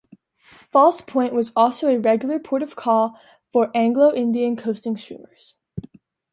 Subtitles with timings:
[0.71, 3.19] False Point was also a regular port of call
[3.53, 5.53] for Anglo-Indian coasting steamers.